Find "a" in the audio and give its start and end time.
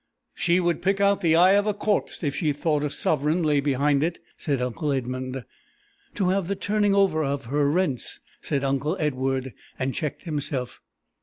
1.67-1.75, 2.83-2.89